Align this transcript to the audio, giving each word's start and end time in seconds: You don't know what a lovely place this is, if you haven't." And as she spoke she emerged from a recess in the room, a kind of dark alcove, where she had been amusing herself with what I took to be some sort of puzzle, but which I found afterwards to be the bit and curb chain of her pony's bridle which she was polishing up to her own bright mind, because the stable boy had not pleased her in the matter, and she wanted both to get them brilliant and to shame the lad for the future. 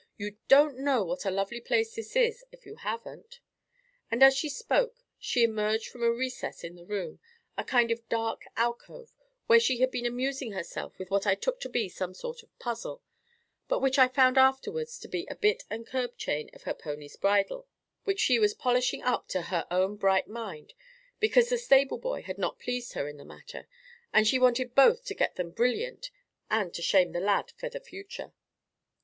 You 0.17 0.35
don't 0.47 0.79
know 0.79 1.03
what 1.03 1.25
a 1.25 1.29
lovely 1.29 1.61
place 1.61 1.93
this 1.93 2.15
is, 2.15 2.43
if 2.51 2.65
you 2.65 2.77
haven't." 2.77 3.39
And 4.09 4.23
as 4.23 4.35
she 4.35 4.49
spoke 4.49 4.95
she 5.19 5.43
emerged 5.43 5.89
from 5.89 6.01
a 6.01 6.09
recess 6.11 6.63
in 6.63 6.73
the 6.73 6.87
room, 6.87 7.19
a 7.55 7.63
kind 7.63 7.91
of 7.91 8.09
dark 8.09 8.45
alcove, 8.57 9.13
where 9.45 9.59
she 9.59 9.77
had 9.77 9.91
been 9.91 10.07
amusing 10.07 10.53
herself 10.53 10.97
with 10.97 11.11
what 11.11 11.27
I 11.27 11.35
took 11.35 11.59
to 11.59 11.69
be 11.69 11.87
some 11.87 12.15
sort 12.15 12.41
of 12.41 12.57
puzzle, 12.57 13.03
but 13.67 13.77
which 13.79 13.99
I 13.99 14.07
found 14.07 14.39
afterwards 14.39 14.97
to 15.01 15.07
be 15.07 15.27
the 15.29 15.35
bit 15.35 15.65
and 15.69 15.85
curb 15.85 16.17
chain 16.17 16.49
of 16.53 16.63
her 16.63 16.73
pony's 16.73 17.15
bridle 17.15 17.67
which 18.03 18.19
she 18.21 18.39
was 18.39 18.55
polishing 18.55 19.03
up 19.03 19.27
to 19.27 19.39
her 19.53 19.67
own 19.69 19.97
bright 19.97 20.27
mind, 20.27 20.73
because 21.19 21.49
the 21.49 21.59
stable 21.59 21.99
boy 21.99 22.23
had 22.23 22.39
not 22.39 22.57
pleased 22.57 22.93
her 22.93 23.07
in 23.07 23.17
the 23.17 23.23
matter, 23.23 23.67
and 24.11 24.27
she 24.27 24.39
wanted 24.39 24.73
both 24.73 25.05
to 25.05 25.13
get 25.13 25.35
them 25.35 25.51
brilliant 25.51 26.09
and 26.49 26.73
to 26.73 26.81
shame 26.81 27.11
the 27.11 27.19
lad 27.19 27.51
for 27.55 27.69
the 27.69 27.79
future. 27.79 28.33